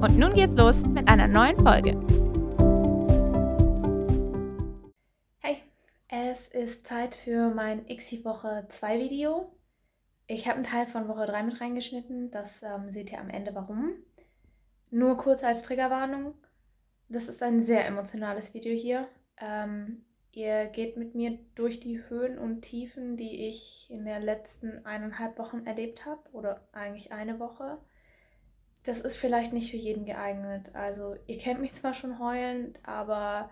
[0.00, 1.90] Und nun geht's los mit einer neuen Folge.
[5.40, 5.56] Hey,
[6.06, 9.50] es ist Zeit für mein XI Woche 2 Video.
[10.28, 13.56] Ich habe einen Teil von Woche 3 mit reingeschnitten, das ähm, seht ihr am Ende
[13.56, 13.94] warum.
[14.90, 16.34] Nur kurz als Triggerwarnung,
[17.08, 19.08] das ist ein sehr emotionales Video hier.
[19.40, 24.86] Ähm, ihr geht mit mir durch die Höhen und Tiefen, die ich in den letzten
[24.86, 27.78] eineinhalb Wochen erlebt habe, oder eigentlich eine Woche
[28.88, 30.74] das ist vielleicht nicht für jeden geeignet.
[30.74, 33.50] Also ihr kennt mich zwar schon heulend, aber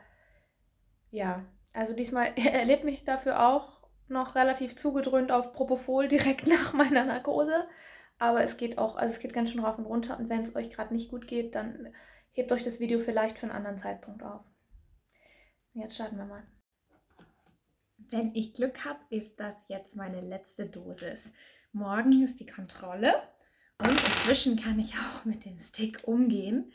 [1.11, 7.05] ja, also diesmal erlebt mich dafür auch noch relativ zugedröhnt auf Propofol direkt nach meiner
[7.05, 7.69] Narkose.
[8.19, 10.19] Aber es geht auch, also es geht ganz schön rauf und runter.
[10.19, 11.92] Und wenn es euch gerade nicht gut geht, dann
[12.33, 14.41] hebt euch das Video vielleicht für einen anderen Zeitpunkt auf.
[15.74, 16.44] Jetzt starten wir mal.
[17.98, 21.30] Wenn ich Glück habe, ist das jetzt meine letzte Dosis.
[21.72, 23.12] Morgen ist die Kontrolle
[23.78, 26.72] und inzwischen kann ich auch mit dem Stick umgehen.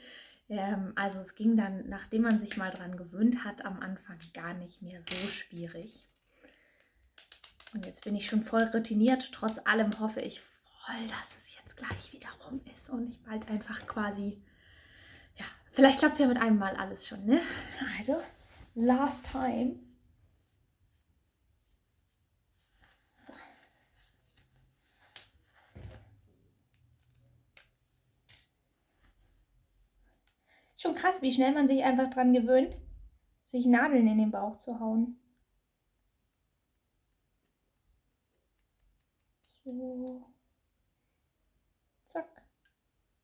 [0.50, 4.54] Ähm, also es ging dann, nachdem man sich mal dran gewöhnt hat, am Anfang gar
[4.54, 6.08] nicht mehr so schwierig.
[7.74, 9.32] Und jetzt bin ich schon voll routiniert.
[9.32, 13.48] Trotz allem hoffe ich voll, dass es jetzt gleich wieder rum ist und ich bald
[13.50, 14.44] einfach quasi,
[15.38, 17.40] ja, vielleicht klappt es ja mit einem Mal alles schon, ne?
[17.98, 18.22] Also,
[18.76, 19.80] last time.
[30.82, 32.76] Schon krass, wie schnell man sich einfach dran gewöhnt,
[33.52, 35.16] sich Nadeln in den Bauch zu hauen.
[39.64, 40.26] So.
[42.08, 42.26] Zack.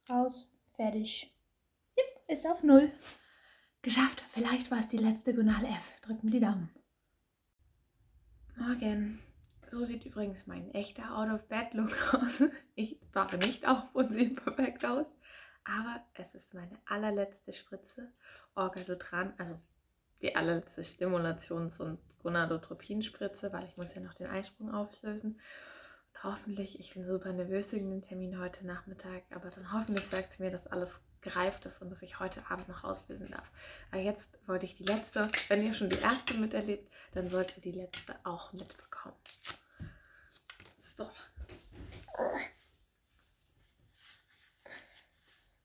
[0.08, 0.48] Raus.
[0.76, 1.36] Fertig.
[1.98, 2.92] Yep, ist auf Null.
[3.82, 4.24] Geschafft.
[4.30, 6.00] Vielleicht war es die letzte Gonal F.
[6.02, 6.70] Drück mir die Daumen.
[8.56, 9.20] Morgen.
[9.72, 12.44] So sieht übrigens mein echter Out-of-Bed-Look aus.
[12.76, 15.08] Ich wache nicht auf und sehe perfekt aus.
[15.68, 18.10] Aber es ist meine allerletzte Spritze
[18.56, 19.60] Orgalotran, also
[20.22, 25.40] die allerletzte Stimulations- und Gonadotropin-Spritze, weil ich muss ja noch den Eisprung auflösen.
[26.14, 30.34] Und hoffentlich, ich bin super nervös wegen dem Termin heute Nachmittag, aber dann hoffentlich sagt
[30.34, 30.90] sie mir, dass alles
[31.22, 33.52] gereift ist und dass ich heute Abend noch auslösen darf.
[33.92, 37.62] Aber jetzt wollte ich die letzte, wenn ihr schon die erste miterlebt, dann sollt ihr
[37.62, 39.16] die letzte auch mitbekommen.
[40.96, 41.10] So.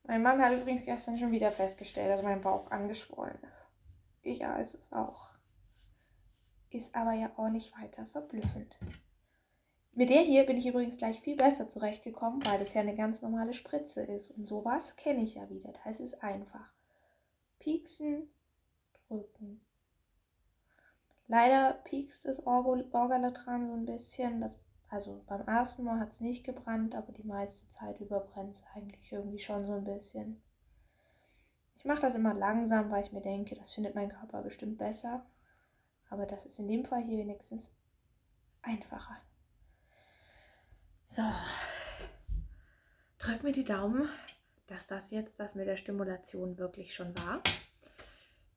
[0.03, 3.67] Mein Mann hat übrigens gestern schon wieder festgestellt, dass mein Bauch angeschwollen ist.
[4.21, 5.29] Ich weiß es auch.
[6.69, 8.77] Ist aber ja auch nicht weiter verblüffend.
[9.93, 13.21] Mit der hier bin ich übrigens gleich viel besser zurechtgekommen, weil das ja eine ganz
[13.21, 14.31] normale Spritze ist.
[14.31, 15.71] Und sowas kenne ich ja wieder.
[15.71, 16.73] Da ist es einfach.
[17.59, 18.29] Pieksen,
[19.07, 19.61] drücken.
[21.27, 24.41] Leider piekst das Orgalatran so ein bisschen.
[24.41, 24.59] Das
[24.93, 28.63] also beim ersten Mal hat es nicht gebrannt, aber die meiste Zeit über brennt es
[28.75, 30.39] eigentlich irgendwie schon so ein bisschen.
[31.75, 35.25] Ich mache das immer langsam, weil ich mir denke, das findet mein Körper bestimmt besser.
[36.11, 37.73] Aber das ist in dem Fall hier wenigstens
[38.61, 39.17] einfacher.
[41.05, 41.23] So.
[43.17, 44.07] Drück mir die Daumen,
[44.67, 47.41] dass das jetzt das mit der Stimulation wirklich schon war.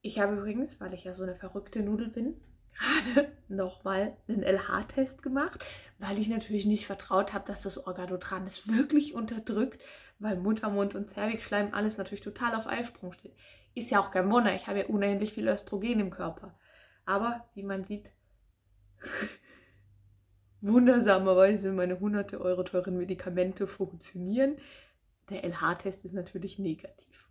[0.03, 2.39] Ich habe übrigens, weil ich ja so eine verrückte Nudel bin,
[2.79, 5.65] gerade nochmal einen LH-Test gemacht,
[5.99, 9.83] weil ich natürlich nicht vertraut habe, dass das Organotran es wirklich unterdrückt,
[10.19, 13.37] weil Muttermund und Zervixschleim alles natürlich total auf Eisprung steht.
[13.75, 16.59] Ist ja auch kein Wunder, ich habe ja unendlich viel Östrogen im Körper.
[17.05, 18.11] Aber wie man sieht,
[20.61, 24.57] wundersamerweise meine hunderte Euro teuren Medikamente funktionieren.
[25.29, 27.29] Der LH-Test ist natürlich negativ.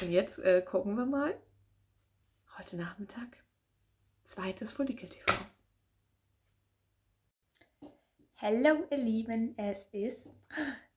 [0.00, 1.36] Und jetzt äh, gucken wir mal.
[2.56, 3.28] Heute Nachmittag
[4.28, 5.24] zweites Follikel-TV.
[8.36, 10.28] Hallo ihr Lieben, es ist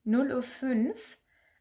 [0.06, 0.96] 0.05 Uhr,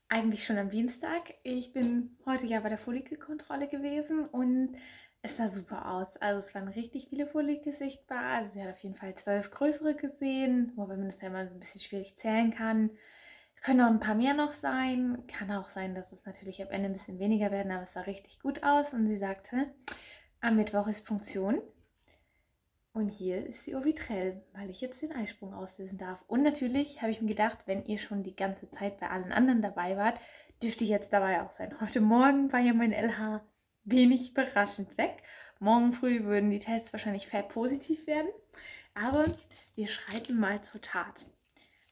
[0.09, 1.35] eigentlich schon am Dienstag.
[1.45, 4.77] Ich bin heute ja bei der Follikelkontrolle gewesen und
[5.23, 6.17] es sah super aus.
[6.17, 8.25] Also es waren richtig viele Follikel sichtbar.
[8.25, 11.55] Also sie hat auf jeden Fall zwölf größere gesehen, wobei man das ja immer so
[11.55, 12.91] ein bisschen schwierig zählen kann.
[13.63, 15.23] Können auch ein paar mehr noch sein.
[15.29, 18.01] Kann auch sein, dass es natürlich am Ende ein bisschen weniger werden, aber es sah
[18.01, 18.93] richtig gut aus.
[18.93, 19.73] Und sie sagte,
[20.41, 21.61] am Mittwoch ist Punktion.
[22.93, 26.19] Und hier ist die Ovitrell, weil ich jetzt den Eisprung auslösen darf.
[26.27, 29.63] Und natürlich habe ich mir gedacht, wenn ihr schon die ganze Zeit bei allen anderen
[29.63, 30.19] dabei wart,
[30.61, 31.81] dürfte jetzt dabei auch sein.
[31.81, 33.43] Heute Morgen war ja mein LH
[33.85, 35.23] wenig überraschend weg.
[35.61, 38.31] Morgen früh würden die Tests wahrscheinlich positiv werden.
[38.95, 39.27] Aber
[39.77, 41.27] wir schreiten mal zur Tat.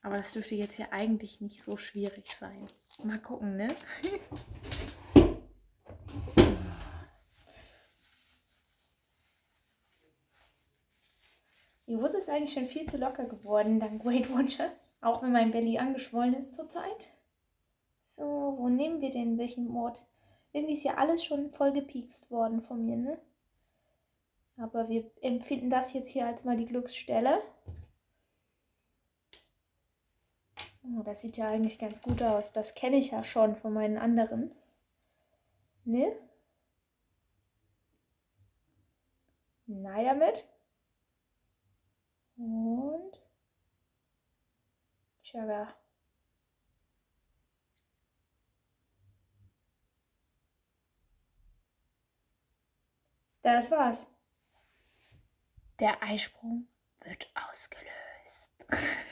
[0.02, 2.68] Aber das dürfte jetzt ja eigentlich nicht so schwierig sein.
[3.04, 3.74] Mal gucken, ne?
[11.88, 14.84] Die Hose ist eigentlich schon viel zu locker geworden dank Weight Watchers.
[15.00, 17.12] Auch wenn mein Belly angeschwollen ist zurzeit.
[18.16, 20.04] So, wo nehmen wir denn welchen Ort?
[20.52, 23.18] Irgendwie ist ja alles schon voll gepiekst worden von mir, ne?
[24.58, 27.40] Aber wir empfinden das jetzt hier als mal die Glücksstelle.
[30.82, 32.52] Oh, das sieht ja eigentlich ganz gut aus.
[32.52, 34.50] Das kenne ich ja schon von meinen anderen.
[35.84, 36.12] Ne?
[39.66, 40.46] Nein damit.
[42.38, 43.20] Und
[45.22, 45.74] Sugar.
[53.42, 54.06] Das war's.
[55.80, 56.68] Der Eisprung
[57.00, 57.88] wird ausgelöst.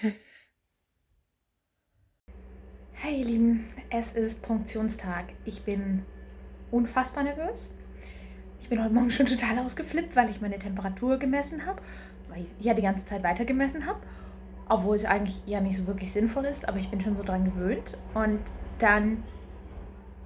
[2.92, 5.32] hey ihr Lieben, es ist Punktionstag.
[5.44, 6.06] Ich bin
[6.70, 7.74] unfassbar nervös.
[8.60, 11.80] Ich bin heute Morgen schon total ausgeflippt, weil ich meine Temperatur gemessen habe,
[12.36, 13.98] weil ich ja die ganze Zeit weiter gemessen habe,
[14.68, 17.44] obwohl es eigentlich ja nicht so wirklich sinnvoll ist, aber ich bin schon so dran
[17.44, 17.96] gewöhnt.
[18.14, 18.40] Und
[18.78, 19.22] dann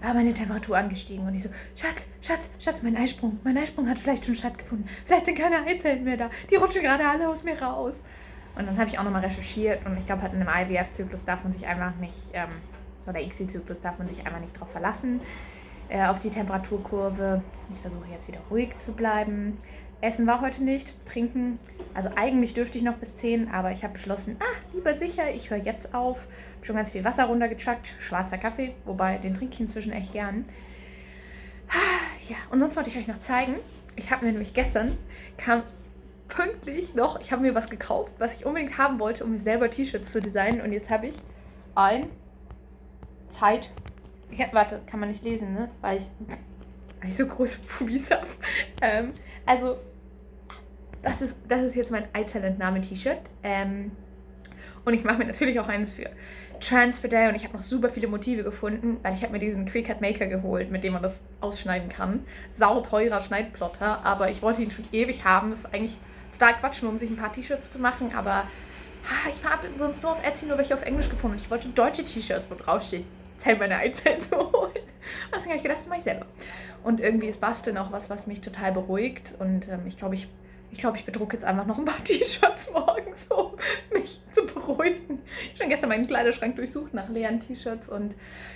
[0.02, 3.98] war meine Temperatur angestiegen und ich so, Schatz, Schatz, Schatz, mein Eisprung, mein Eisprung hat
[3.98, 4.88] vielleicht schon stattgefunden.
[5.06, 6.30] Vielleicht sind keine Eizellen mehr da.
[6.50, 7.94] Die rutschen gerade alle aus mir raus.
[8.56, 11.44] Und dann habe ich auch nochmal recherchiert und ich glaube, halt in einem IVF-Zyklus darf
[11.44, 12.48] man sich einfach nicht, ähm,
[13.06, 15.20] oder ICSI-Zyklus darf man sich einfach nicht darauf verlassen,
[15.88, 17.42] äh, auf die Temperaturkurve.
[17.72, 19.58] Ich versuche jetzt wieder ruhig zu bleiben.
[20.00, 21.58] Essen war heute nicht, trinken.
[21.94, 25.50] Also eigentlich dürfte ich noch bis 10, aber ich habe beschlossen, ah, lieber sicher, ich
[25.50, 26.18] höre jetzt auf.
[26.56, 30.44] Habe schon ganz viel Wasser runtergechuckt, schwarzer Kaffee, wobei den trinke ich inzwischen echt gern.
[32.28, 33.56] Ja, und sonst wollte ich euch noch zeigen.
[33.96, 34.96] Ich habe mir nämlich gestern,
[35.36, 35.64] kam
[36.28, 39.68] pünktlich noch, ich habe mir was gekauft, was ich unbedingt haben wollte, um mir selber
[39.68, 40.60] T-Shirts zu designen.
[40.60, 41.16] Und jetzt habe ich
[41.74, 42.08] ein
[43.30, 43.70] Zeit.
[44.30, 45.70] Ich, warte, kann man nicht lesen, ne?
[45.80, 46.08] Weil ich,
[47.00, 48.26] weil ich so große Pubis habe.
[48.80, 49.12] Ähm,
[49.44, 49.76] also
[51.02, 53.20] das ist, das ist jetzt mein Eizellentnahme-T-Shirt.
[53.42, 53.92] Ähm,
[54.84, 56.10] und ich mache mir natürlich auch eines für
[56.60, 59.64] Transfer Day und ich habe noch super viele Motive gefunden, weil ich habe mir diesen
[59.64, 62.24] Cricut Maker geholt, mit dem man das ausschneiden kann.
[62.58, 65.50] Sau teurer Schneidplotter, aber ich wollte ihn schon ewig haben.
[65.50, 65.96] Das ist eigentlich
[66.32, 68.44] total Quatsch, nur um sich ein paar T-Shirts zu machen, aber
[69.30, 71.38] ich habe sonst nur auf Etsy nur welche auf Englisch gefunden.
[71.38, 73.06] Ich wollte deutsche T-Shirts, wo drauf steht,
[73.38, 74.72] Zell meine Eizellen zu holen.
[75.34, 76.26] Deswegen habe ich gedacht, das mache ich selber.
[76.82, 80.28] Und irgendwie ist Basteln auch was, was mich total beruhigt und ähm, ich glaube, ich
[80.70, 83.52] ich glaube, ich bedrucke jetzt einfach noch ein paar T-Shirts morgens, um
[83.92, 85.20] mich zu beruhigen.
[85.42, 88.14] Ich habe schon gestern meinen Kleiderschrank durchsucht nach leeren T-Shirts und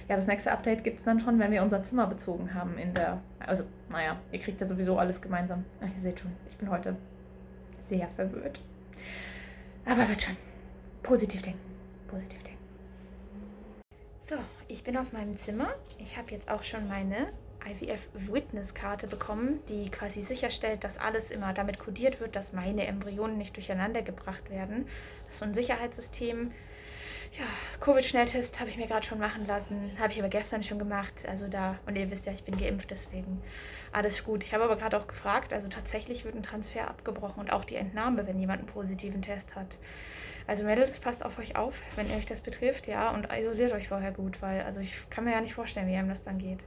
[0.08, 2.94] ja, das nächste Update gibt es dann schon, wenn wir unser Zimmer bezogen haben in
[2.94, 5.64] der, also naja, ihr kriegt ja sowieso alles gemeinsam.
[5.81, 6.96] Ach, ihr seht schon, ich bin heute
[7.88, 8.61] sehr verwirrt.
[9.84, 10.37] Aber wird schon.
[11.02, 11.61] Positiv denken.
[12.08, 12.58] Positiv denken.
[14.28, 14.37] So,
[14.69, 15.75] ich bin auf meinem Zimmer.
[15.99, 17.28] Ich habe jetzt auch schon meine
[17.66, 23.56] IVF-Witness-Karte bekommen, die quasi sicherstellt, dass alles immer damit kodiert wird, dass meine Embryonen nicht
[23.56, 24.87] durcheinander gebracht werden.
[25.25, 26.52] Das ist so ein Sicherheitssystem.
[27.38, 27.46] Ja,
[27.81, 31.14] Covid-Schnelltest habe ich mir gerade schon machen lassen, habe ich aber gestern schon gemacht.
[31.26, 33.42] Also da, und ihr wisst ja, ich bin geimpft, deswegen
[33.90, 34.44] alles gut.
[34.44, 37.75] Ich habe aber gerade auch gefragt, also tatsächlich wird ein Transfer abgebrochen und auch die
[37.75, 39.66] Entnahme, wenn jemand einen positiven Test hat.
[40.47, 43.88] Also Mädels, passt auf euch auf, wenn ihr euch das betrifft, ja, und isoliert euch
[43.88, 46.61] vorher gut, weil also ich kann mir ja nicht vorstellen, wie einem das dann geht.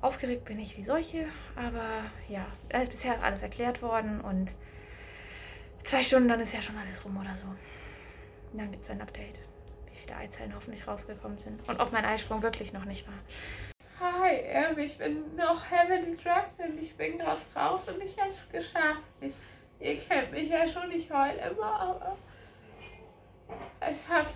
[0.00, 1.26] Aufgeregt bin ich wie solche,
[1.56, 4.50] aber ja, äh, bisher alles erklärt worden und
[5.84, 7.48] zwei Stunden, dann ist ja schon alles rum oder so.
[8.52, 9.40] Und dann gibt es ein Update,
[9.90, 13.18] wie viele Eizellen hoffentlich rausgekommen sind und ob mein Eisprung wirklich noch nicht war.
[14.00, 18.30] Hi, ähm, ich bin noch heavily drugged und ich bin gerade raus und ich habe
[18.30, 19.02] es geschafft.
[19.20, 19.34] Ich,
[19.80, 22.16] ihr kennt mich ja schon, ich heule immer, aber
[23.80, 24.26] es hat,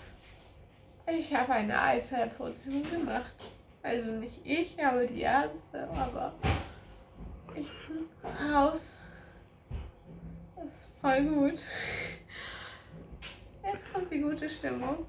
[1.07, 3.37] ich habe eine Eizellportion gemacht.
[3.83, 6.33] Also nicht ich, aber die Ärzte, aber
[7.55, 8.07] ich bin
[8.53, 8.81] raus.
[10.55, 11.65] Das ist voll gut.
[13.65, 15.05] Jetzt kommt die gute Stimmung.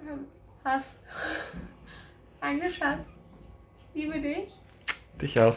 [0.00, 0.26] Ähm,
[0.64, 0.98] hast.
[2.40, 3.06] Danke, Schatz.
[3.92, 4.54] Ich liebe dich.
[5.20, 5.56] Dich auch.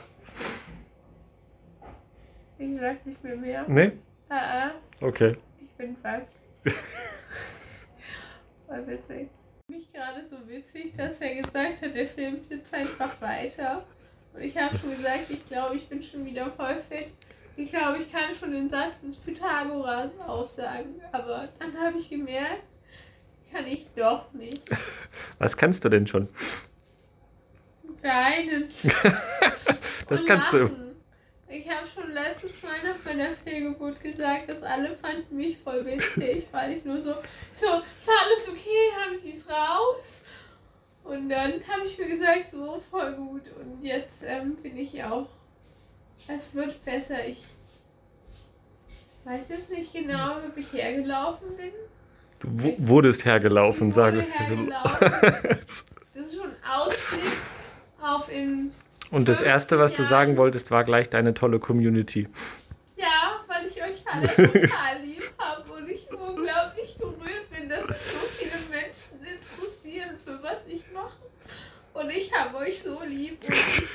[2.58, 3.64] Wie gesagt, nicht mit mir.
[3.68, 3.94] Nee?
[4.28, 4.72] Ah, ah.
[5.00, 5.38] Okay.
[5.62, 6.34] Ich bin verrückt.
[8.68, 9.30] Voll witzig
[9.68, 13.84] mich gerade so witzig, dass er gesagt hat, der filmt jetzt einfach weiter.
[14.34, 17.12] Und ich habe schon gesagt, ich glaube, ich bin schon wieder voll fit.
[17.56, 20.96] Ich glaube, ich kann schon den Satz des Pythagoras aufsagen.
[21.12, 22.64] Aber dann habe ich gemerkt,
[23.52, 24.64] kann ich doch nicht.
[25.40, 26.28] Was kannst du denn schon?
[28.04, 28.68] weinen.
[30.10, 30.76] das und kannst lachen.
[30.76, 30.93] du.
[31.56, 36.48] Ich habe schon letztes Mal nach meiner Fehlgeburt gesagt, dass alle fanden mich voll witzig,
[36.52, 37.12] weil ich nur so,
[37.54, 40.24] so, ist alles okay, haben sie es raus?
[41.04, 43.44] Und dann habe ich mir gesagt, so voll gut.
[43.60, 45.28] Und jetzt ähm, bin ich auch,
[46.28, 47.24] es wird besser.
[47.28, 47.44] Ich
[49.26, 51.72] weiß jetzt nicht genau, ob ich hergelaufen bin.
[52.40, 55.60] Du wu- wurdest hergelaufen, Ich sage hergelaufen.
[56.16, 57.32] Das ist schon Ausblick
[58.00, 58.72] auf in
[59.14, 62.28] Und das 50 Erste, was du sagen wolltest, war gleich deine tolle Community.
[62.98, 67.96] Ja, weil ich euch alle total lieb habe und ich unglaublich gerührt bin, dass sich
[67.96, 71.20] so viele Menschen interessieren, für was ich mache.
[71.94, 73.38] Und ich habe euch so lieb.
[73.44, 73.90] Und ich,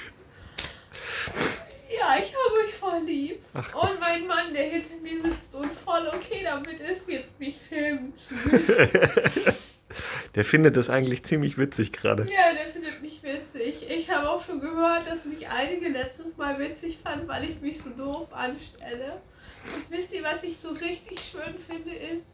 [1.98, 3.40] ja, ich habe euch voll lieb.
[3.54, 7.58] Ach, Und mein Mann, der hinter mir sitzt und voll okay damit ist, jetzt mich
[7.58, 8.88] filmen zu müssen.
[10.34, 12.24] Der findet das eigentlich ziemlich witzig gerade.
[12.24, 13.88] Ja, der findet mich witzig.
[13.90, 17.80] Ich habe auch schon gehört, dass mich einige letztes Mal witzig fanden, weil ich mich
[17.80, 19.20] so doof anstelle.
[19.64, 22.24] Und wisst ihr, was ich so richtig schön finde, ist,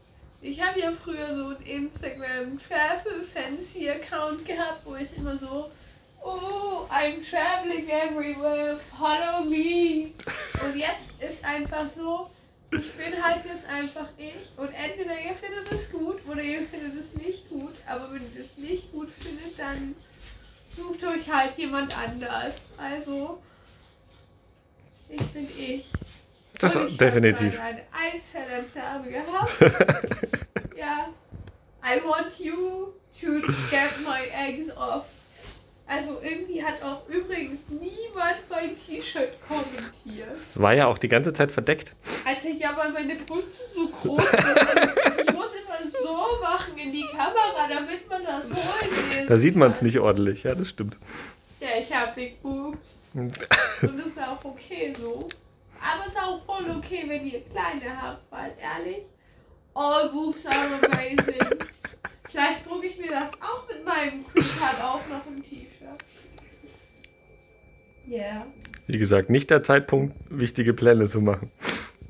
[0.41, 5.71] ich habe ja früher so einen Instagram Travel Fancy Account gehabt, wo es immer so,
[6.23, 10.11] oh, I'm traveling everywhere, follow me.
[10.63, 12.29] Und jetzt ist einfach so,
[12.79, 16.97] ich bin halt jetzt einfach ich und entweder ihr findet es gut oder ihr findet
[16.99, 19.95] es nicht gut, aber wenn ihr es nicht gut findet, dann
[20.77, 22.57] sucht euch halt jemand anders.
[22.77, 23.43] Also,
[25.09, 25.87] ich bin ich.
[26.59, 27.59] Das Und ich definitiv.
[27.59, 29.61] Habe eine Einzelentnahme gehabt.
[30.77, 31.09] ja.
[31.83, 33.41] I want you to
[33.71, 35.05] get my eggs off.
[35.87, 40.29] Also irgendwie hat auch übrigens niemand mein T-Shirt kommentiert.
[40.51, 41.93] Es war ja auch die ganze Zeit verdeckt.
[42.25, 44.23] Alter, ja, weil meine Brüste so groß.
[45.21, 49.73] Ich muss immer so machen in die Kamera, damit man das holen Da sieht man
[49.73, 50.45] es nicht ordentlich.
[50.45, 50.97] Ja, das stimmt.
[51.61, 52.79] Ja, ich habe Big Boobs
[53.15, 53.39] und
[53.83, 55.29] das ist auch okay so.
[55.81, 59.03] Aber es ist auch voll okay, wenn ihr kleine habt, weil ehrlich,
[59.75, 61.59] all boobs are amazing.
[62.35, 66.05] Vielleicht drucke ich mir das auch mit meinem Queen-Card auf noch ein T-Shirt.
[68.09, 68.45] Yeah.
[68.89, 71.53] Wie gesagt, nicht der Zeitpunkt, wichtige Pläne zu machen.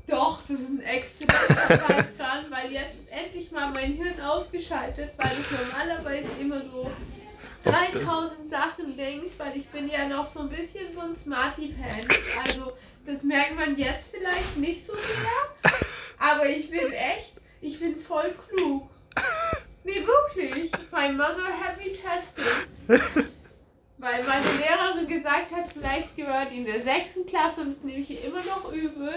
[0.06, 5.32] Doch, das ist ein exzellenter Zeitplan, weil jetzt ist endlich mal mein Hirn ausgeschaltet, weil
[5.38, 6.90] es normalerweise immer so
[7.64, 12.08] 3000 Sachen denkt, weil ich bin ja noch so ein bisschen so ein Smarty-Pan.
[12.46, 12.72] Also,
[13.04, 15.72] das merkt man jetzt vielleicht nicht so sehr,
[16.18, 18.88] aber ich bin echt, ich bin voll klug.
[19.84, 20.72] Nee, wirklich.
[20.90, 22.44] My mother had me tested.
[23.98, 28.10] Weil meine Lehrerin gesagt hat, vielleicht gehört in der sechsten Klasse und das nehme ich
[28.10, 29.12] ihr immer noch übel.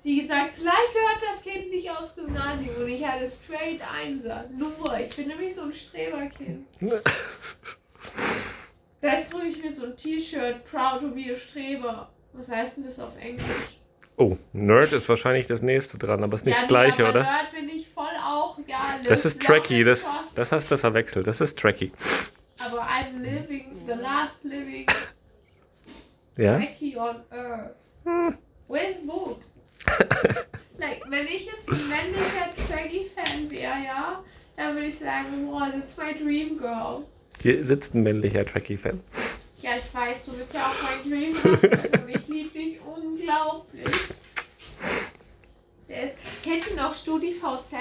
[0.00, 4.48] Sie gesagt, vielleicht gehört das Kind nicht aufs Gymnasium und ich hatte straight Einser.
[4.50, 6.66] Nur, ich bin nämlich so ein Streberkind.
[9.00, 12.10] Vielleicht drücke ich mir so ein T-Shirt, proud to be a Streber.
[12.32, 13.77] Was heißt denn das auf Englisch?
[14.20, 17.22] Oh, Nerd ist wahrscheinlich das nächste dran, aber ist nicht ja, das gleiche, nee, oder?
[17.22, 18.98] Nerd bin ich voll auch, ja.
[19.04, 21.28] Das ist Tracky, das, das hast du verwechselt.
[21.28, 21.92] Das ist Tracky.
[22.58, 24.86] Aber I'm living the last living
[26.36, 26.56] Ja?
[26.58, 27.76] Tracky on earth.
[28.68, 29.52] With boobs.
[30.78, 34.24] like, wenn ich jetzt ein männlicher Tracky-Fan wäre, ja,
[34.56, 37.04] dann würde ich sagen, wow, that's my dream girl.
[37.40, 39.00] Hier sitzt ein männlicher Tracky-Fan.
[39.60, 43.84] Ja, ich weiß, du bist ja auch mein Dream Husband und ich liebe dich unglaublich.
[45.88, 47.74] Ist, kennt ihr noch StudiVZ?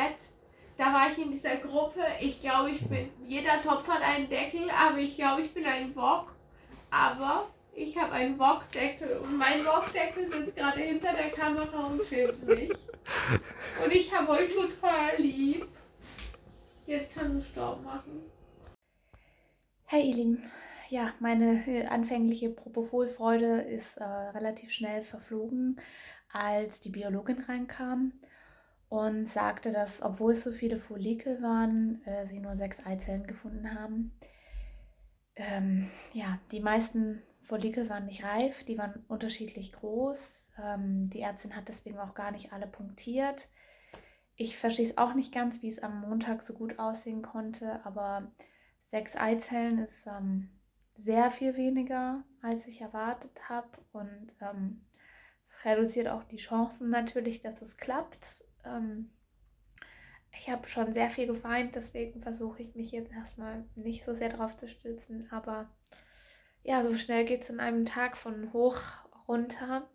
[0.78, 2.02] Da war ich in dieser Gruppe.
[2.20, 3.12] Ich glaube, ich bin.
[3.28, 6.36] Jeder Topf hat einen Deckel, aber ich glaube, ich bin ein Wok.
[6.90, 12.44] Aber ich habe einen Wokdeckel und mein Wokdeckel sitzt gerade hinter der Kamera und filmt
[12.48, 12.72] mich.
[13.84, 15.68] Und ich habe euch total lieb.
[16.88, 18.24] Jetzt kannst du Staub machen.
[19.86, 20.52] Hey ihr Lieben,
[20.89, 25.79] ja, meine äh, anfängliche Propofol-Freude ist äh, relativ schnell verflogen,
[26.32, 28.13] als die Biologin reinkam
[28.89, 33.74] und sagte, dass obwohl es so viele Follikel waren, äh, sie nur sechs Eizellen gefunden
[33.74, 34.17] haben.
[35.36, 40.48] Ähm, ja, die meisten Follikel waren nicht reif, die waren unterschiedlich groß.
[40.62, 43.48] Ähm, die Ärztin hat deswegen auch gar nicht alle punktiert.
[44.36, 48.32] Ich verstehe es auch nicht ganz, wie es am Montag so gut aussehen konnte, aber
[48.91, 50.50] sechs Eizellen ist ähm,
[50.98, 53.70] sehr viel weniger, als ich erwartet habe.
[53.92, 54.86] Und ähm,
[55.50, 58.25] es reduziert auch die Chancen natürlich, dass es klappt.
[58.66, 59.12] Ähm,
[60.32, 64.30] ich habe schon sehr viel geweint, deswegen versuche ich mich jetzt erstmal nicht so sehr
[64.30, 65.27] drauf zu stützen.
[65.32, 65.70] Aber
[66.63, 68.80] ja, so schnell geht es in einem Tag von hoch
[69.27, 69.89] runter.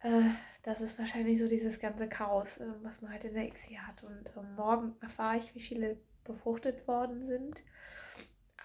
[0.00, 0.22] Äh,
[0.62, 4.02] das ist wahrscheinlich so dieses ganze Chaos, äh, was man halt in der ICSI hat.
[4.02, 7.56] Und ähm, morgen erfahre ich, wie viele befruchtet worden sind.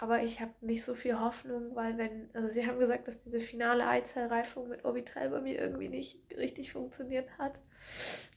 [0.02, 3.40] Aber ich habe nicht so viel Hoffnung, weil wenn, also sie haben gesagt, dass diese
[3.40, 7.60] finale Eizellreifung mit Orbital bei mir irgendwie nicht richtig funktioniert hat.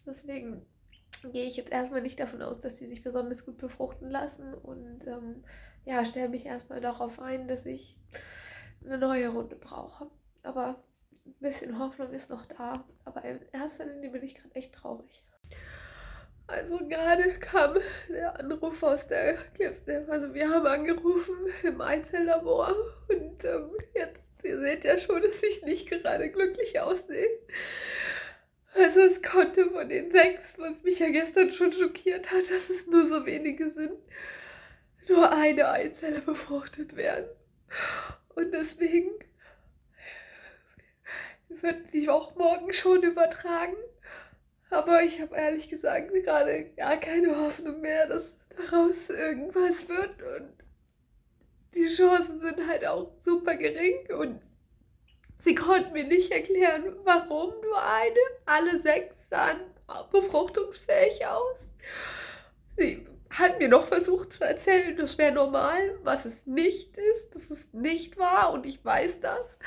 [0.04, 0.66] Deswegen
[1.33, 5.06] gehe ich jetzt erstmal nicht davon aus, dass die sich besonders gut befruchten lassen und
[5.06, 5.42] ähm,
[5.87, 7.99] ja, stelle mich erstmal darauf ein, dass ich
[8.85, 10.11] eine neue Runde brauche.
[10.42, 10.85] Aber
[11.25, 12.85] ein bisschen Hoffnung ist noch da.
[13.06, 15.25] Aber in erster Linie bin ich gerade echt traurig.
[16.46, 20.08] Also gerade kam der Anruf aus der Clipsnap.
[20.10, 22.74] Also wir haben angerufen im Einzellabor
[23.08, 27.28] und ähm, jetzt, ihr seht ja schon, dass ich nicht gerade glücklich aussehe.
[28.74, 32.86] Also es konnte von den sechs, was mich ja gestern schon schockiert hat, dass es
[32.88, 33.98] nur so wenige sind,
[35.08, 37.28] nur eine Eizelle befruchtet werden.
[38.34, 39.12] Und deswegen
[41.48, 43.76] wird die auch morgen schon übertragen.
[44.71, 50.23] Aber ich habe ehrlich gesagt gerade gar keine Hoffnung mehr, dass daraus irgendwas wird.
[50.23, 50.52] Und
[51.75, 54.11] die Chancen sind halt auch super gering.
[54.18, 54.40] Und
[55.38, 58.16] sie konnten mir nicht erklären, warum nur eine.
[58.47, 59.61] Alle sechs sahen
[60.11, 61.59] befruchtungsfähig aus.
[62.76, 67.35] Sie hat mir noch versucht zu erzählen, das wäre normal, was es nicht ist.
[67.35, 69.59] Das ist nicht wahr und ich weiß das.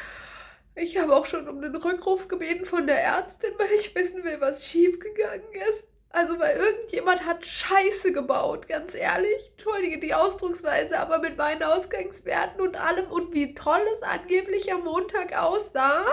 [0.79, 4.39] Ich habe auch schon um den Rückruf gebeten von der Ärztin, weil ich wissen will,
[4.39, 5.87] was schiefgegangen ist.
[6.09, 9.51] Also, weil irgendjemand hat Scheiße gebaut, ganz ehrlich.
[9.51, 14.83] Entschuldige die Ausdrucksweise, aber mit meinen Ausgangswerten und allem und wie toll es angeblich am
[14.83, 16.05] Montag aussah,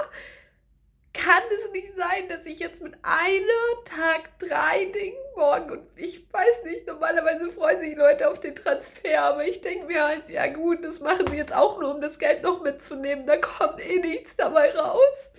[1.15, 6.31] kann es nicht sein, dass ich jetzt mit einer Tag drei Ding morgen und ich
[6.33, 10.49] weiß nicht, normalerweise freuen sich Leute auf den Transfer, aber ich denke mir halt, ja
[10.49, 14.01] gut, das machen sie jetzt auch nur, um das Geld noch mitzunehmen, da kommt eh
[14.01, 15.31] nichts dabei raus.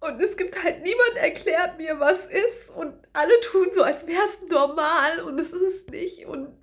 [0.00, 4.24] Und es gibt halt niemand erklärt mir, was ist und alle tun so, als wäre
[4.24, 6.56] es normal und es ist es nicht und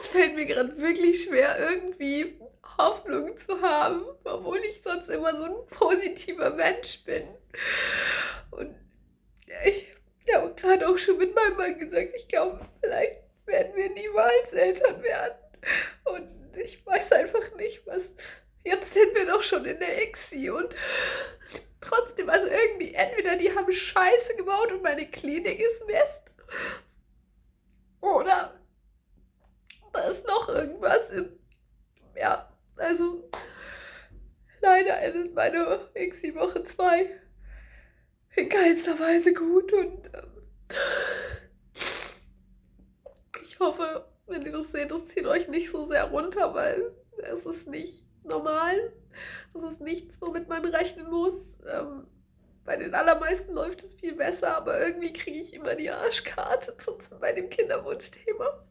[0.00, 2.38] es fällt mir gerade wirklich schwer, irgendwie
[2.78, 7.28] Hoffnung zu haben, obwohl ich sonst immer so ein positiver Mensch bin.
[8.50, 8.74] Und
[9.64, 9.88] ich
[10.34, 15.02] habe gerade auch schon mit meinem Mann gesagt, ich glaube, vielleicht werden wir niemals Eltern
[15.02, 15.38] werden.
[16.04, 18.02] Und ich weiß einfach nicht, was.
[18.64, 20.74] Jetzt sind wir doch schon in der ICSI und
[21.80, 26.22] trotzdem, also irgendwie, entweder die haben Scheiße gebaut und meine Klinik ist Mist.
[28.00, 28.58] Oder
[29.92, 31.08] da ist noch irgendwas.
[31.10, 31.38] In,
[32.16, 33.28] ja, also
[34.60, 37.20] leider endet meine XI Woche 2
[38.36, 40.36] in keinster Weise gut und ähm,
[43.42, 46.92] ich hoffe, wenn ihr das seht, das zieht euch nicht so sehr runter, weil
[47.32, 48.92] es ist nicht normal.
[49.54, 51.34] Das ist nichts, womit man rechnen muss.
[51.66, 52.06] Ähm,
[52.64, 56.98] bei den allermeisten läuft es viel besser, aber irgendwie kriege ich immer die Arschkarte zu,
[57.20, 58.64] bei dem Kinderwunschthema.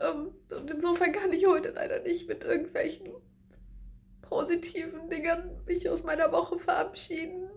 [0.00, 3.12] Ähm, und insofern kann ich heute leider nicht mit irgendwelchen
[4.22, 7.48] positiven Dingern mich aus meiner Woche verabschieden,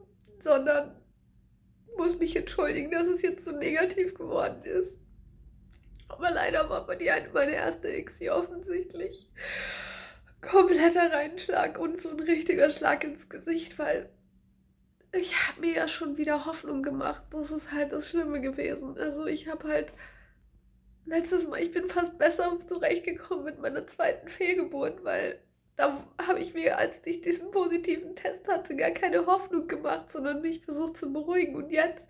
[0.44, 0.96] sondern
[1.98, 4.94] muss mich entschuldigen, dass es jetzt so negativ geworden ist.
[6.08, 9.30] Aber leider war dir meine erste XI offensichtlich
[10.42, 14.10] kompletter Reinschlag und so ein richtiger Schlag ins Gesicht, weil
[15.12, 17.24] ich habe mir ja schon wieder Hoffnung gemacht.
[17.32, 18.98] Das ist halt das Schlimme gewesen.
[18.98, 19.92] Also ich habe halt
[21.10, 25.40] letztes Mal, ich bin fast besser zurechtgekommen mit meiner zweiten Fehlgeburt, weil
[25.76, 30.42] da habe ich mir, als ich diesen positiven Test hatte, gar keine Hoffnung gemacht, sondern
[30.42, 31.56] mich versucht zu beruhigen.
[31.56, 32.06] Und jetzt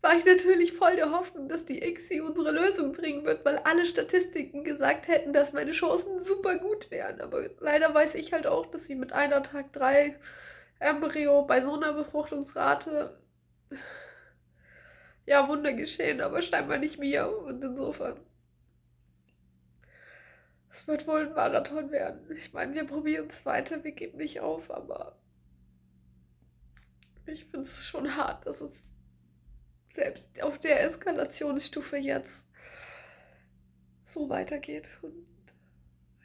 [0.00, 3.84] war ich natürlich voll der Hoffnung, dass die ICSI unsere Lösung bringen wird, weil alle
[3.84, 7.20] Statistiken gesagt hätten, dass meine Chancen super gut wären.
[7.20, 10.16] Aber leider weiß ich halt auch, dass sie mit einer Tag drei
[10.78, 13.18] Embryo bei so einer Befruchtungsrate
[15.26, 17.28] ja, Wunder geschehen, aber scheinbar nicht mir.
[17.28, 18.18] Und insofern.
[20.72, 22.30] Es wird wohl ein Marathon werden.
[22.36, 25.18] Ich meine, wir probieren es weiter, wir geben nicht auf, aber
[27.26, 28.72] ich finde es schon hart, dass es
[29.94, 32.44] selbst auf der Eskalationsstufe jetzt
[34.06, 34.88] so weitergeht.
[35.02, 35.26] Und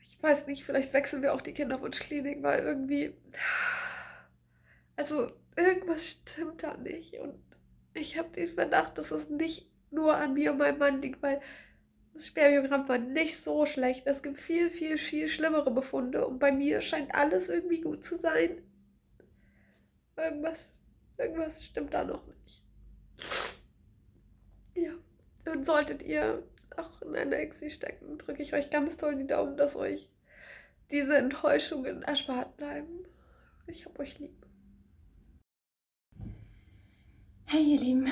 [0.02, 3.14] ich weiß nicht, vielleicht wechseln wir auch die Kinderwunschklinik, weil irgendwie.
[4.96, 7.16] Also, irgendwas stimmt da nicht.
[7.16, 7.45] Und
[7.96, 11.42] ich habe den Verdacht, dass es nicht nur an mir und meinem Mann liegt, weil
[12.14, 14.06] das Spermiogramm war nicht so schlecht.
[14.06, 18.18] Es gibt viel, viel, viel schlimmere Befunde und bei mir scheint alles irgendwie gut zu
[18.18, 18.62] sein.
[20.18, 20.70] Irgendwas,
[21.18, 22.64] irgendwas stimmt da noch nicht.
[24.76, 24.92] Ja,
[25.52, 26.44] und solltet ihr
[26.76, 30.10] auch in einer Exi stecken, drücke ich euch ganz toll die Daumen, dass euch
[30.92, 33.06] diese Enttäuschungen erspart bleiben.
[33.68, 34.45] Ich hab euch lieb.
[37.48, 38.12] Hey ihr Lieben,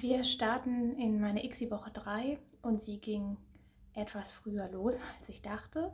[0.00, 3.38] wir starten in meine ICSI-Woche 3 und sie ging
[3.94, 5.90] etwas früher los, als ich dachte,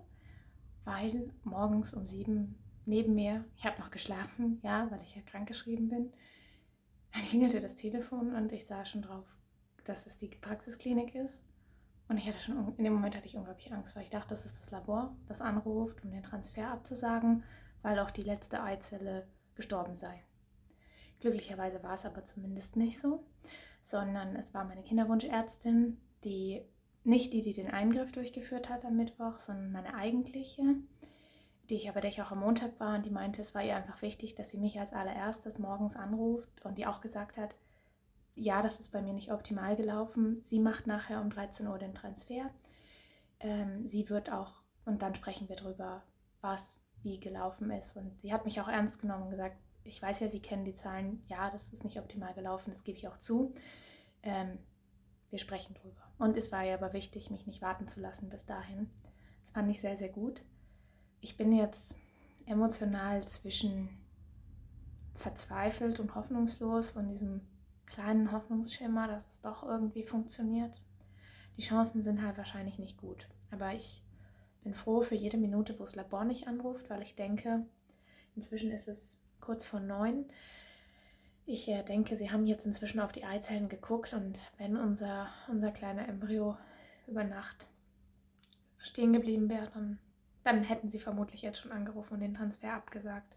[0.84, 5.88] weil morgens um 7 neben mir, ich habe noch geschlafen, ja, weil ich ja krankgeschrieben
[5.88, 6.12] bin,
[7.12, 9.24] dann klingelte das Telefon und ich sah schon drauf,
[9.84, 11.38] dass es die Praxisklinik ist.
[12.08, 14.44] Und ich hatte schon, in dem Moment hatte ich unglaublich Angst, weil ich dachte, das
[14.44, 17.44] ist das Labor, das anruft, um den Transfer abzusagen,
[17.82, 20.24] weil auch die letzte Eizelle gestorben sei.
[21.20, 23.22] Glücklicherweise war es aber zumindest nicht so,
[23.82, 26.62] sondern es war meine Kinderwunschärztin, die
[27.04, 30.62] nicht die, die den Eingriff durchgeführt hat am Mittwoch, sondern meine eigentliche,
[31.68, 33.76] die ich aber der ich auch am Montag war und die meinte, es war ihr
[33.76, 37.54] einfach wichtig, dass sie mich als allererstes morgens anruft und die auch gesagt hat,
[38.34, 40.40] ja, das ist bei mir nicht optimal gelaufen.
[40.42, 42.50] Sie macht nachher um 13 Uhr den Transfer.
[43.40, 46.02] Ähm, sie wird auch, und dann sprechen wir drüber,
[46.40, 47.96] was wie gelaufen ist.
[47.96, 50.74] Und sie hat mich auch ernst genommen und gesagt, ich weiß ja, Sie kennen die
[50.74, 53.54] Zahlen, ja, das ist nicht optimal gelaufen, das gebe ich auch zu.
[54.22, 54.58] Ähm,
[55.30, 56.02] wir sprechen drüber.
[56.18, 58.90] Und es war ja aber wichtig, mich nicht warten zu lassen bis dahin.
[59.44, 60.42] Das fand ich sehr, sehr gut.
[61.20, 61.96] Ich bin jetzt
[62.46, 63.88] emotional zwischen
[65.14, 67.42] verzweifelt und hoffnungslos und diesem
[67.86, 70.80] kleinen Hoffnungsschimmer, dass es doch irgendwie funktioniert.
[71.56, 73.28] Die Chancen sind halt wahrscheinlich nicht gut.
[73.50, 74.04] Aber ich
[74.62, 77.66] bin froh für jede Minute, wo das Labor nicht anruft, weil ich denke,
[78.34, 80.26] inzwischen ist es kurz vor neun.
[81.46, 85.72] Ich äh, denke, sie haben jetzt inzwischen auf die Eizellen geguckt und wenn unser, unser
[85.72, 86.56] kleiner Embryo
[87.06, 87.66] über Nacht
[88.78, 89.98] stehen geblieben wäre, dann,
[90.44, 93.36] dann hätten sie vermutlich jetzt schon angerufen und den Transfer abgesagt.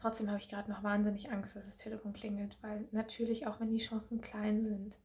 [0.00, 3.70] Trotzdem habe ich gerade noch wahnsinnig Angst, dass das Telefon klingelt, weil natürlich, auch wenn
[3.70, 4.98] die Chancen klein sind,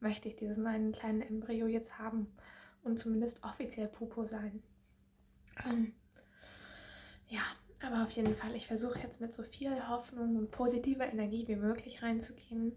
[0.00, 2.26] möchte ich diesen einen kleinen Embryo jetzt haben
[2.82, 4.62] und zumindest offiziell Pupo sein.
[5.64, 5.92] Ähm,
[7.28, 7.42] ja,
[7.82, 11.56] aber auf jeden Fall, ich versuche jetzt mit so viel Hoffnung und positiver Energie wie
[11.56, 12.76] möglich reinzugehen.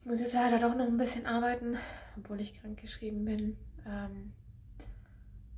[0.00, 1.76] Ich muss jetzt leider doch noch ein bisschen arbeiten,
[2.16, 3.56] obwohl ich krank geschrieben bin.
[3.86, 4.32] Ähm,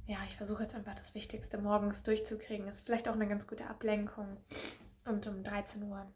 [0.07, 2.67] ja, ich versuche jetzt einfach das Wichtigste morgens durchzukriegen.
[2.67, 4.39] Ist vielleicht auch eine ganz gute Ablenkung.
[5.05, 6.07] Und um 13 Uhr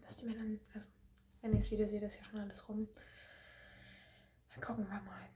[0.00, 0.86] müsst ihr mir dann, also
[1.40, 2.88] wenn ihr das Video seht, ist ja schon alles rum.
[4.50, 5.28] Dann gucken wir mal.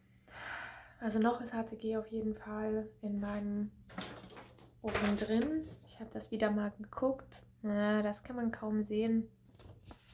[1.00, 3.72] Also noch ist HCG auf jeden Fall in meinem
[4.82, 5.68] oben drin.
[5.86, 7.42] Ich habe das wieder mal geguckt.
[7.62, 9.28] Ja, das kann man kaum sehen.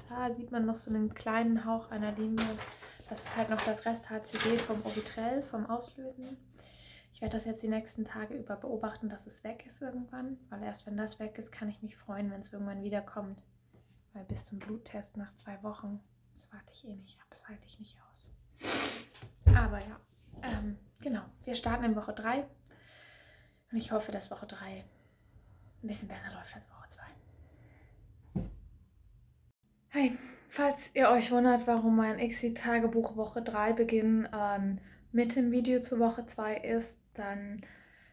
[0.08, 2.46] Da sieht man noch so einen kleinen Hauch einer Linie.
[3.08, 6.36] Das ist halt noch das Rest HCG vom Ovitrell, vom Auslösen.
[7.12, 10.38] Ich werde das jetzt die nächsten Tage über beobachten, dass es weg ist irgendwann.
[10.50, 13.42] Weil erst wenn das weg ist, kann ich mich freuen, wenn es irgendwann wiederkommt.
[14.12, 16.00] Weil bis zum Bluttest nach zwei Wochen,
[16.34, 17.26] das warte ich eh nicht ab.
[17.30, 18.30] Das halte ich nicht aus.
[19.54, 19.98] Aber ja,
[20.42, 21.22] ähm, genau.
[21.44, 22.46] Wir starten in Woche 3.
[23.70, 24.84] Und ich hoffe, dass Woche 3
[25.82, 28.42] ein bisschen besser läuft als Woche 2.
[29.90, 34.78] Hey, falls ihr euch wundert, warum mein Exit-Tagebuch Woche 3 Beginn ähm,
[35.12, 37.62] mit dem Video zu Woche 2 ist, dann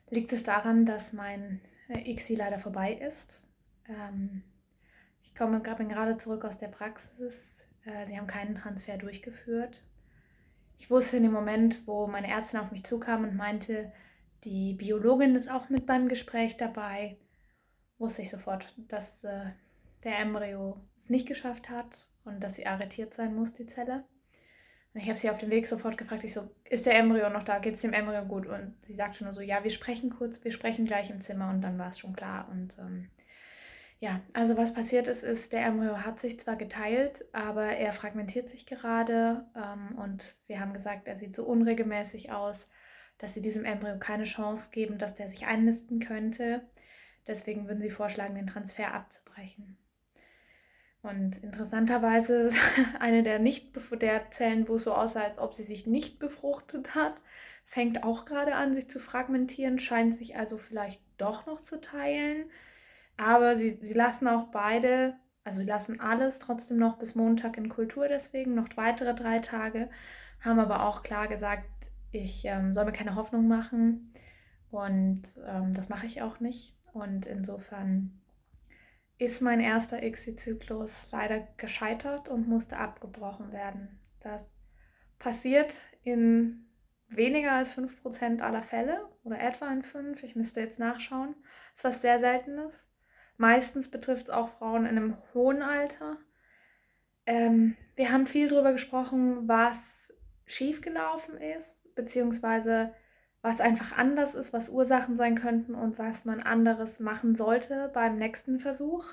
[0.10, 3.42] liegt es daran, dass mein äh, ICSI leider vorbei ist.
[3.88, 4.44] Ähm,
[5.22, 7.34] ich komme, bin gerade zurück aus der Praxis.
[7.86, 9.82] Äh, sie haben keinen Transfer durchgeführt.
[10.78, 13.92] Ich wusste in dem Moment, wo meine Ärztin auf mich zukam und meinte,
[14.46, 17.18] die Biologin ist auch mit beim Gespräch dabei.
[17.98, 19.52] Wusste ich sofort, dass äh,
[20.04, 24.04] der Embryo es nicht geschafft hat und dass sie arretiert sein muss, die Zelle.
[24.94, 27.44] Und ich habe sie auf dem Weg sofort gefragt, ich so, ist der Embryo noch
[27.44, 27.60] da?
[27.60, 28.46] Geht es dem Embryo gut?
[28.46, 31.62] Und sie sagte nur so, ja, wir sprechen kurz, wir sprechen gleich im Zimmer und
[31.62, 32.48] dann war es schon klar.
[32.52, 33.10] Und ähm,
[34.00, 38.50] ja, also was passiert ist, ist, der Embryo hat sich zwar geteilt, aber er fragmentiert
[38.50, 42.68] sich gerade ähm, und sie haben gesagt, er sieht so unregelmäßig aus,
[43.18, 46.62] dass sie diesem Embryo keine Chance geben, dass der sich einnisten könnte.
[47.28, 49.78] Deswegen würden sie vorschlagen, den Transfer abzubrechen.
[51.02, 52.52] Und interessanterweise,
[53.00, 56.96] eine der, nicht, der Zellen, wo es so aussah, als ob sie sich nicht befruchtet
[56.96, 57.16] hat,
[57.66, 62.50] fängt auch gerade an, sich zu fragmentieren, scheint sich also vielleicht doch noch zu teilen.
[63.18, 67.70] Aber sie, sie lassen auch beide, also sie lassen alles trotzdem noch bis Montag in
[67.70, 69.90] Kultur, deswegen noch weitere drei Tage,
[70.42, 71.66] haben aber auch klar gesagt,
[72.16, 74.14] ich ähm, soll mir keine Hoffnung machen
[74.72, 76.76] und ähm, das mache ich auch nicht.
[76.94, 78.22] Und insofern
[79.18, 84.00] ist mein erster ICSI-Zyklus leider gescheitert und musste abgebrochen werden.
[84.22, 84.46] Das
[85.20, 85.74] passiert
[86.04, 86.68] in
[87.08, 90.24] weniger als 5% aller Fälle oder etwa in 5.
[90.24, 91.36] Ich müsste jetzt nachschauen.
[91.76, 92.74] Das ist was sehr Seltenes.
[93.38, 96.18] Meistens betrifft es auch Frauen in einem hohen Alter.
[97.26, 99.78] Ähm, wir haben viel darüber gesprochen, was
[100.46, 102.94] schiefgelaufen ist beziehungsweise
[103.42, 108.18] was einfach anders ist, was Ursachen sein könnten und was man anderes machen sollte beim
[108.18, 109.06] nächsten Versuch.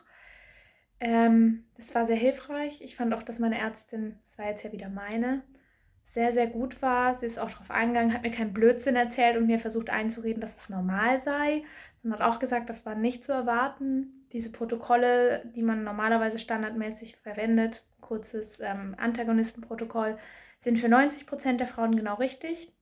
[1.00, 2.80] Ähm, das war sehr hilfreich.
[2.80, 5.42] Ich fand auch, dass meine Ärztin, das war jetzt ja wieder meine,
[6.06, 7.18] sehr, sehr gut war.
[7.18, 10.56] Sie ist auch darauf eingegangen, hat mir keinen Blödsinn erzählt und mir versucht einzureden, dass
[10.56, 11.64] es normal sei.
[12.02, 14.26] Sie hat auch gesagt, das war nicht zu erwarten.
[14.32, 20.18] Diese Protokolle, die man normalerweise standardmäßig verwendet, kurzes ähm, Antagonistenprotokoll,
[20.62, 22.72] sind für 90 Prozent der Frauen genau richtig.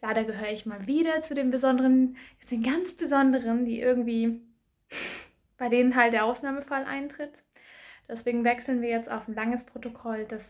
[0.00, 4.42] Leider gehöre ich mal wieder zu den besonderen, zu den ganz besonderen, die irgendwie
[5.58, 7.32] bei denen halt der Ausnahmefall eintritt.
[8.08, 10.26] Deswegen wechseln wir jetzt auf ein langes Protokoll.
[10.28, 10.44] Das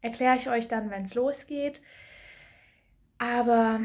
[0.00, 1.82] erkläre ich euch dann, wenn es losgeht.
[3.18, 3.80] Aber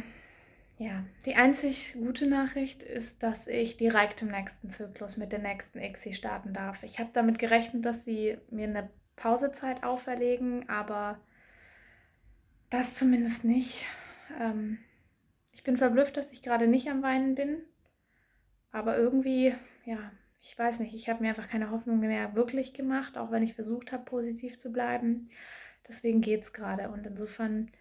[0.77, 5.79] ja, die einzig gute Nachricht ist, dass ich direkt im nächsten Zyklus mit der nächsten
[5.79, 6.83] ICSI starten darf.
[6.83, 11.19] Ich habe damit gerechnet, dass sie mir eine Pausezeit auferlegen, aber
[12.69, 13.85] das zumindest nicht.
[14.39, 14.79] Ähm,
[15.51, 17.63] ich bin verblüfft, dass ich gerade nicht am Weinen bin.
[18.71, 23.17] Aber irgendwie, ja, ich weiß nicht, ich habe mir einfach keine Hoffnung mehr wirklich gemacht,
[23.17, 25.29] auch wenn ich versucht habe, positiv zu bleiben.
[25.87, 26.89] Deswegen geht es gerade.
[26.89, 27.71] Und insofern,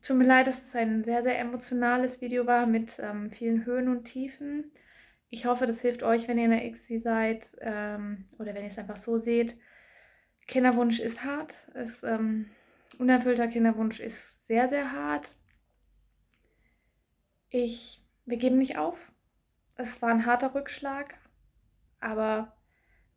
[0.00, 3.64] es tut mir leid, dass es ein sehr, sehr emotionales Video war mit ähm, vielen
[3.64, 4.72] Höhen und Tiefen.
[5.28, 8.70] Ich hoffe, das hilft euch, wenn ihr in der XC seid ähm, oder wenn ihr
[8.70, 9.56] es einfach so seht.
[10.48, 11.54] Kinderwunsch ist hart.
[11.74, 12.46] Es, ähm,
[13.00, 15.30] unerfüllter Kinderwunsch ist sehr, sehr hart.
[17.48, 18.98] Ich, wir geben nicht auf.
[19.76, 21.14] Es war ein harter Rückschlag,
[21.98, 22.52] aber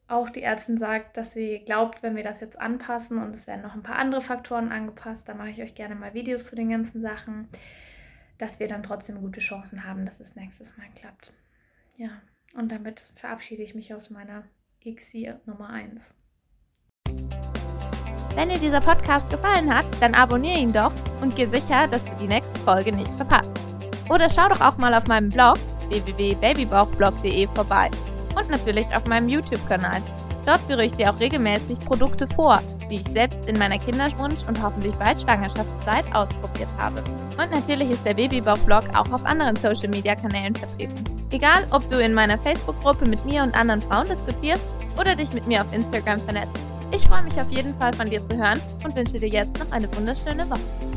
[0.08, 3.62] auch die Ärztin sagt, dass sie glaubt, wenn wir das jetzt anpassen und es werden
[3.62, 6.70] noch ein paar andere Faktoren angepasst, da mache ich euch gerne mal Videos zu den
[6.70, 7.50] ganzen Sachen,
[8.38, 11.34] dass wir dann trotzdem gute Chancen haben, dass es nächstes Mal klappt.
[11.98, 12.22] Ja,
[12.54, 14.46] und damit verabschiede ich mich aus meiner
[14.82, 16.14] XI Nummer 1.
[18.36, 20.92] Wenn dir dieser Podcast gefallen hat, dann abonniere ihn doch
[21.22, 23.52] und geh sicher, dass du die nächste Folge nicht verpasst.
[24.10, 25.58] Oder schau doch auch mal auf meinem Blog
[25.90, 27.90] www.babybauchblog.de vorbei
[28.36, 30.02] und natürlich auf meinem YouTube-Kanal.
[30.46, 34.62] Dort führe ich dir auch regelmäßig Produkte vor, die ich selbst in meiner Kinderwunsch- und
[34.62, 37.02] hoffentlich bald Schwangerschaftszeit ausprobiert habe.
[37.38, 41.04] Und natürlich ist der Babybauch-Blog auch auf anderen Social-Media-Kanälen vertreten.
[41.32, 44.64] Egal, ob du in meiner Facebook-Gruppe mit mir und anderen Frauen diskutierst
[45.00, 46.73] oder dich mit mir auf Instagram vernetzt.
[46.96, 49.72] Ich freue mich auf jeden Fall von dir zu hören und wünsche dir jetzt noch
[49.72, 50.93] eine wunderschöne Woche.